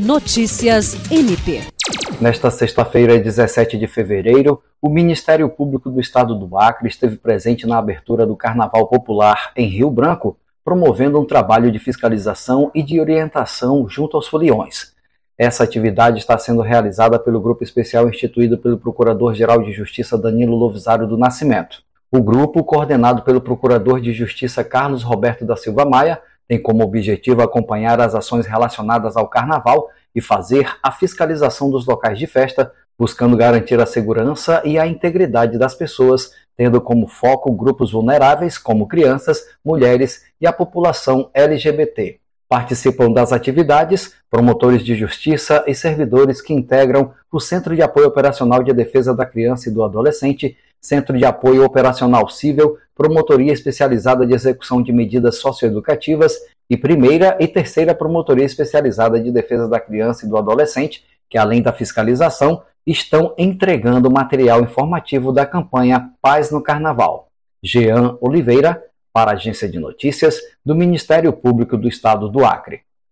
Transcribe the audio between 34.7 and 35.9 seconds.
a integridade das